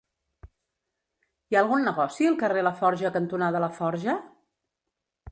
[0.45, 4.17] Hi ha algun negoci al carrer Laforja cantonada Laforja?